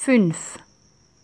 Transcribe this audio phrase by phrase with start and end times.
[0.00, 0.56] fünf.